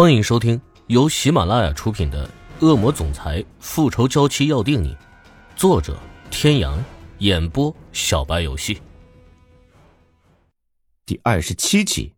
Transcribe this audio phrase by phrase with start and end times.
[0.00, 2.24] 欢迎收听由喜马拉雅出品的
[2.64, 4.94] 《恶魔总裁复仇娇妻要定你》，
[5.56, 5.96] 作者：
[6.30, 6.78] 天阳，
[7.18, 8.80] 演播：小白游戏。
[11.04, 12.14] 第二十七集，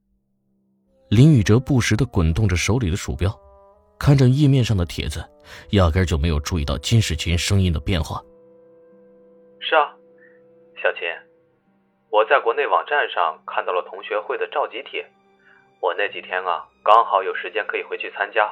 [1.09, 3.35] 林宇哲不时的滚动着手里的鼠标，
[3.99, 5.27] 看着页面上的帖子，
[5.71, 8.23] 压根就没有注意到金世琴声音的变化。
[9.59, 9.89] 是啊，
[10.83, 11.01] 小琴，
[12.11, 15.03] 我在国内网站上看到了同学会的召集帖。
[15.81, 18.47] 我那几天啊，刚好有时间可以回去参加，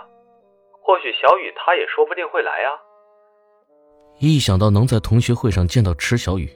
[0.80, 2.72] 或许小雨她也说不定会来啊。
[4.18, 6.50] 一想到能在同学会上见到池小雨，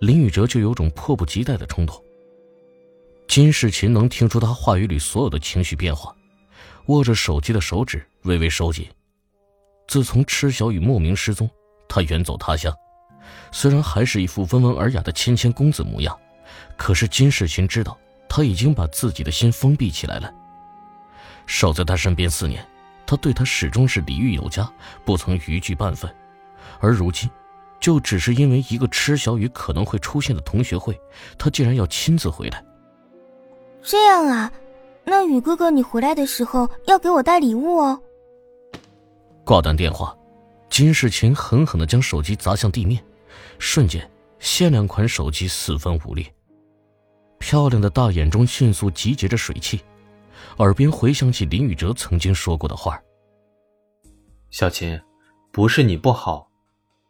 [0.00, 1.96] 林宇哲就有种迫不及待的冲动。
[3.26, 6.14] 金世琴能听出他话语里所有的情绪变化，
[6.86, 8.86] 握着手机的手指微微收紧。
[9.88, 11.48] 自从池小雨莫名失踪，
[11.88, 12.72] 他远走他乡，
[13.50, 16.16] 虽然还是一副温文尔雅的谦谦公子模样，
[16.76, 17.98] 可是金世琴知道。
[18.28, 20.32] 他已经把自己的心封闭起来了。
[21.46, 22.66] 守在他身边四年，
[23.06, 24.70] 他对他始终是礼遇有加，
[25.04, 26.12] 不曾逾矩半分。
[26.80, 27.30] 而如今，
[27.78, 31.00] 就只是因为一个池小雨可能会出现的同学会，
[31.38, 32.64] 他竟然要亲自回来。
[33.82, 34.52] 这样啊，
[35.04, 38.00] 那雨哥哥，你回来的时候要给我带礼物哦。
[39.44, 40.16] 挂断电话，
[40.68, 43.00] 金世琴狠狠地将手机砸向地面，
[43.60, 46.26] 瞬间，限量款手机四分五裂。
[47.38, 49.80] 漂亮的大眼中迅速集结着水汽，
[50.58, 53.00] 耳边回响起林宇哲曾经说过的话
[54.50, 55.00] ：“小琴，
[55.52, 56.48] 不是你不好，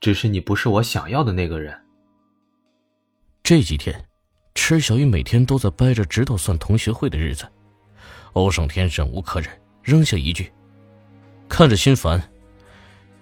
[0.01, 1.77] 只是你不是我想要的那个人。”
[3.43, 4.05] 这几天，
[4.55, 7.47] 池小雨每天都在掰着指头算同学会的日子。
[8.33, 9.49] 欧胜天忍无可忍，
[9.83, 10.53] 扔下一句
[11.49, 12.21] ：“看着心烦，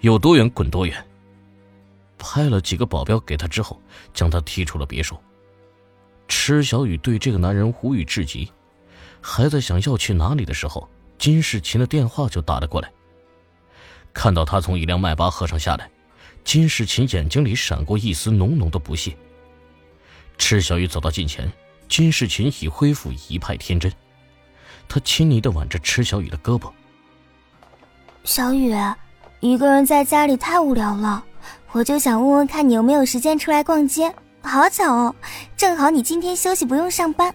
[0.01, 0.97] 有多远滚多远。”
[2.19, 3.81] 拍了几个保镖给他之后，
[4.15, 5.17] 将他踢出了别墅。
[6.29, 8.51] 池小雨对这个男人无语至极，
[9.21, 12.91] 还在想要去哪里的时候，金世琴的电话就打了过来。
[14.13, 15.91] 看到他从一辆迈巴赫上下来，
[16.45, 19.17] 金世琴眼睛里闪过一丝浓浓的不屑。
[20.39, 21.51] 池小雨走到近前，
[21.89, 23.93] 金世琴已恢复一派天真，
[24.89, 26.71] 他亲昵的挽着池小雨的胳膊
[28.25, 28.75] ：“小雨，
[29.41, 31.25] 一个人在家里太无聊了，
[31.73, 34.13] 我就想问问看你有没有时间出来逛街。”
[34.45, 35.15] 好巧哦，
[35.57, 37.35] 正好你今天休息，不用上班。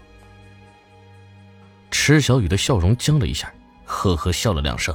[1.90, 3.52] 池小雨的笑容僵了一下，
[3.84, 4.94] 呵呵笑了两声。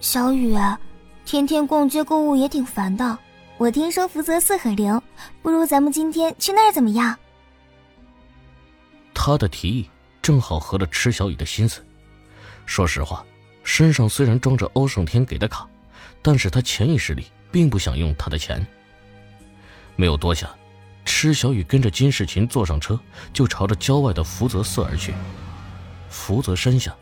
[0.00, 0.56] 小雨，
[1.24, 3.18] 天天逛街购物也挺烦的。
[3.56, 5.02] 我听说福泽寺很灵，
[5.42, 7.16] 不如咱们今天去那儿怎么样？
[9.12, 9.90] 他的提议
[10.22, 11.84] 正好合了池小雨的心思。
[12.64, 13.24] 说实话，
[13.64, 15.68] 身上虽然装着欧胜天给的卡，
[16.22, 18.64] 但是他潜意识里并不想用他的钱。
[19.98, 20.48] 没有多想，
[21.04, 22.98] 池小雨跟着金世琴坐上车，
[23.32, 25.12] 就朝着郊外的福泽寺而去。
[26.08, 26.96] 福泽山下，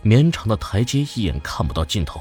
[0.00, 2.20] 绵长的台阶一眼看不到尽头。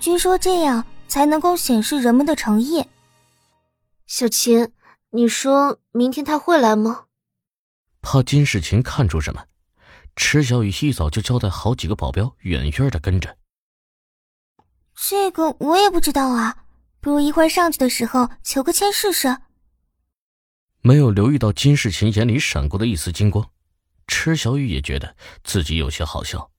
[0.00, 2.84] 据说这样才能够显示人们的诚意。
[4.08, 4.72] 小琴，
[5.10, 7.04] 你说明天他会来吗？
[8.02, 9.44] 怕金世琴看出什么，
[10.16, 13.36] 池小雨一早就交代好几个保镖远远的跟着。
[14.96, 16.64] 这个我也不知道啊。
[17.00, 19.38] 不如一会儿上去的时候求个签试试。
[20.82, 23.50] 没有留意到金世琴眼里闪过的一丝金光，
[24.06, 26.50] 池小雨也觉得自己有些好笑。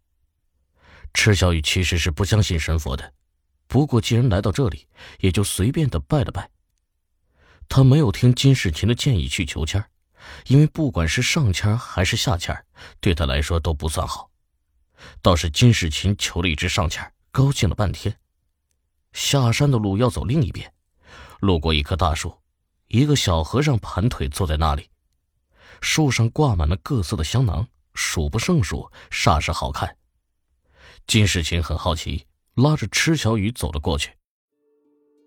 [1.14, 3.14] 池小雨其实是不相信神佛的，
[3.68, 4.88] 不过既然来到这里，
[5.20, 6.50] 也就随便的拜了拜。
[7.68, 9.84] 他没有听金世琴的建议去求签
[10.48, 12.66] 因为不管是上签还是下签
[13.00, 14.30] 对他来说都不算好。
[15.22, 18.16] 倒是金世琴求了一支上签高兴了半天。
[19.14, 20.74] 下山的路要走另一边，
[21.40, 22.34] 路过一棵大树，
[22.88, 24.90] 一个小和尚盘腿坐在那里，
[25.82, 29.98] 树上挂满了各色的香囊，数不胜数，煞是好看。
[31.08, 34.12] 金世琴很好奇，拉着池小雨走了过去。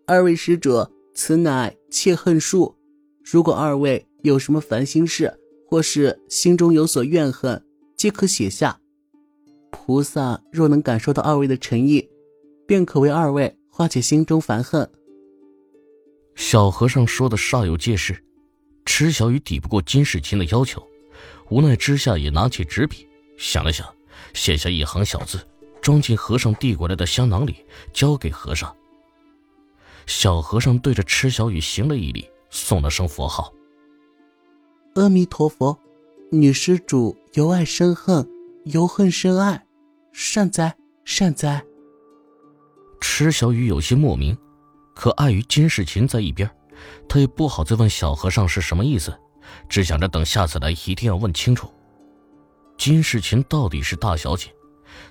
[0.07, 2.77] 二位使者，此乃切恨树，
[3.25, 7.63] 如果二位有什么烦心事，或是心中有所怨恨，
[7.97, 8.79] 皆可写下。
[9.71, 12.09] 菩萨若能感受到二位的诚意，
[12.67, 13.55] 便可为二位。
[13.77, 14.89] 化解心中烦恨。
[16.37, 18.25] 小和尚说的煞有介事，
[18.85, 20.81] 池小雨抵不过金世琴的要求，
[21.51, 23.85] 无奈之下也拿起纸笔，想了想，
[24.33, 25.45] 写下一行小字，
[25.83, 28.73] 装进和尚递过来的香囊里，交给和尚。
[30.07, 33.53] 小和尚对着池小雨行了一礼，送了声佛号
[34.95, 35.77] ：“阿弥陀佛，
[36.31, 38.25] 女施主由爱生恨，
[38.67, 39.67] 由恨生爱，
[40.13, 41.65] 善哉善哉。”
[43.17, 44.37] 池小雨有些莫名，
[44.93, 46.51] 可碍于金世琴在一边，
[47.09, 49.17] 他也不好再问小和尚是什么意思，
[49.69, 51.73] 只想着等下次来一定要问清楚。
[52.77, 54.53] 金世琴到底是大小姐，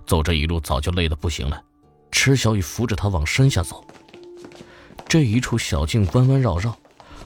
[0.05, 1.63] 走这一路早就累得不行了，
[2.11, 3.81] 池小雨扶着他往山下走。
[5.07, 6.77] 这一处小径弯弯绕绕，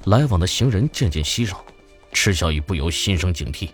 [0.05, 1.65] 来往的行人渐渐稀少，
[2.11, 3.67] 池小雨不由心生警惕。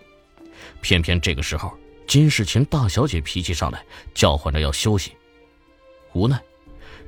[0.80, 1.70] 偏偏这个时候，
[2.08, 3.84] 金世琴大小姐脾气上来，
[4.14, 5.12] 叫唤着要休息。
[6.14, 6.40] 无奈，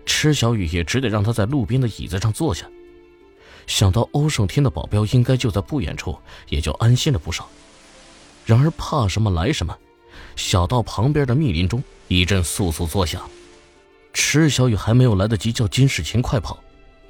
[0.06, 2.66] 池小雨也只得让他在路边的椅子上坐下。
[3.66, 6.16] 想到欧胜天的保镖应该就在不远处，
[6.48, 7.48] 也就安心了不少。
[8.44, 9.76] 然而怕什么来什么，
[10.36, 13.28] 小道旁边的密林中一阵簌簌作响，
[14.12, 16.56] 池小雨还没有来得及叫金世琴快跑，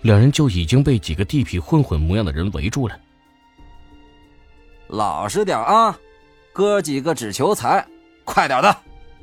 [0.01, 2.99] 两人就已经被几个地痞混混模样的人围住了。
[4.89, 5.99] 老实点啊，
[6.55, 7.87] 哥几个只求财，
[8.25, 8.77] 快点的，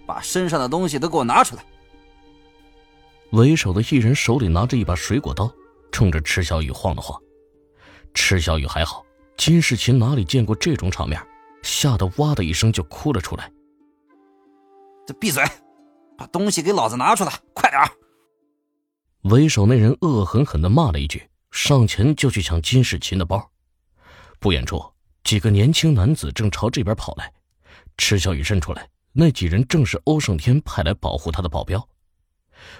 [0.05, 1.65] 把身上的东西都给我拿出来。
[3.33, 5.51] 为首的一人手里拿着一把水果刀，
[5.91, 7.19] 冲着池小雨晃了晃。
[8.13, 9.03] 池小雨还好，
[9.37, 11.19] 金世琴哪里见过这种场面，
[11.63, 13.51] 吓得哇的一声就哭了出来。
[15.07, 15.43] 这闭嘴，
[16.15, 17.81] 把东西给老子拿出来，快点！
[19.23, 23.49] 为首那人恶狠狠地骂了一句，上前就去抢金世琴的包。
[24.39, 24.79] 不远处，
[25.23, 27.33] 几个年轻男子正朝这边跑来。
[27.97, 31.83] 池小雨认出来，那几人正是欧胜天派来保护他的保镖。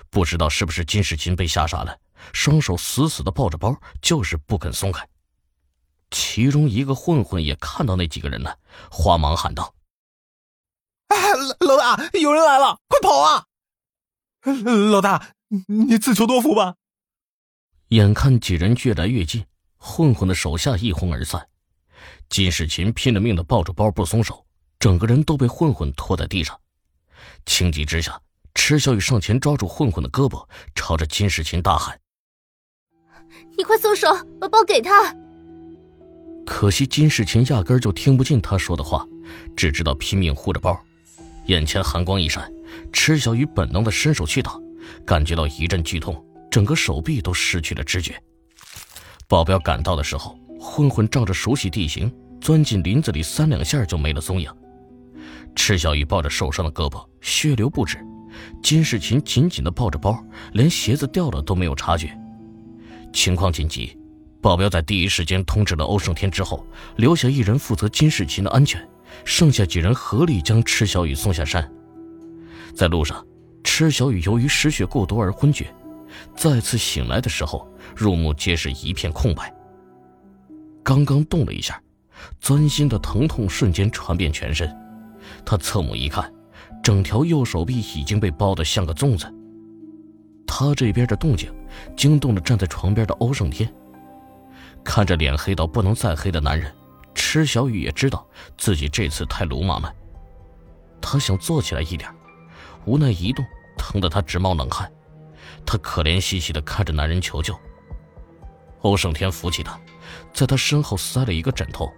[0.10, 2.00] 不知道是不是金世琴被吓傻了，
[2.34, 5.08] 双手死死的抱着包，就是不肯松开。
[6.12, 8.60] 其中一个混混也看到那几个人了，
[8.92, 9.74] 慌忙喊道
[11.10, 11.18] ：“哎，
[11.60, 13.46] 老大，有人来了，快跑啊！
[14.92, 15.34] 老大，
[15.68, 16.76] 你自求多福吧。”
[17.90, 19.46] 眼看几人越来越近，
[19.78, 21.50] 混混的手下一哄而散。
[22.30, 24.46] 金世琴拼了命的抱着包不松手，
[24.80, 26.60] 整个人都被混混拖在地上。
[27.46, 28.20] 情急之下，
[28.54, 32.00] 池小雨上前抓住混混的胳膊，朝着金世琴大喊
[33.58, 34.08] ：“你快松手，
[34.40, 35.16] 把包给他！”
[36.46, 39.06] 可惜金世琴压根就听不进他说的话，
[39.56, 40.80] 只知道拼命护着包。
[41.48, 42.52] 眼前寒光一闪，
[42.92, 44.58] 池小雨本能的伸手去打，
[45.06, 48.22] 感觉到一阵剧痛，整个手臂都失去了知觉。
[49.28, 54.50] 保镖赶到的时候，混混仗着熟悉地形钻进林子里，三两下就没了踪影。
[55.56, 57.98] 池小雨抱着受伤的胳膊，血流不止。
[58.62, 60.24] 金世琴紧紧地抱着包，
[60.54, 62.18] 连鞋子掉了都没有察觉。
[63.12, 63.98] 情况紧急。
[64.42, 66.68] 保镖在第一时间通知了欧胜天之后，
[66.98, 68.86] 留下一人负责金世琴的安全，
[69.24, 71.72] 剩下几人合力将池小雨送下山。
[72.76, 73.26] 在路上，
[73.64, 75.74] 池小雨由于失血过多而昏厥，
[76.36, 79.50] 再次醒来的时候，入目皆是一片空白。
[80.84, 81.82] 刚刚动了一下，
[82.42, 84.70] 钻心的疼痛瞬间传遍全身。
[85.46, 86.30] 他侧目一看，
[86.84, 89.34] 整条右手臂已经被包得像个粽子。
[90.46, 91.50] 他这边的动静，
[91.96, 93.74] 惊动了站在床边的欧胜天。
[94.84, 96.72] 看着脸黑到不能再黑的男人，
[97.16, 98.28] 池小雨也知道
[98.58, 99.92] 自己这次太鲁莽了。
[101.02, 102.14] 他想坐起来一点，
[102.86, 103.46] 无奈一动，
[103.78, 104.92] 疼得他直冒冷汗。
[105.66, 107.58] 他可怜兮兮地看着男人求救。
[108.82, 109.80] 欧胜天扶起他，
[110.34, 111.90] 在他身后塞了一个枕头，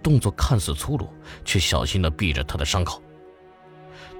[0.00, 1.08] 动作看似粗鲁，
[1.44, 3.02] 却小心地避着他的伤口。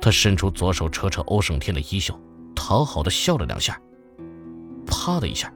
[0.08, 2.19] 他伸出左手扯扯欧胜天的衣袖，
[2.56, 3.78] 讨好的笑了两下。
[4.87, 5.52] 啪的一下。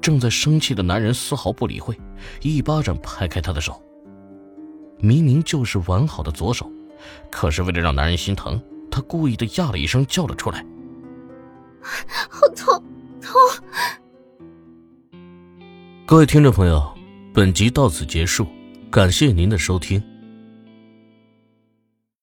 [0.00, 1.98] 正在生气的男人丝毫不理会，
[2.40, 3.82] 一巴掌拍开他的手。
[5.00, 6.70] 明明就是完好的左手，
[7.32, 8.62] 可是为了让男人心疼，
[8.92, 10.64] 他故意的呀了一声，叫了出来：
[12.30, 12.80] “好痛，
[13.20, 13.32] 痛！”
[16.06, 16.96] 各位听众朋友，
[17.32, 18.46] 本集到此结束，
[18.88, 20.00] 感谢您的收听。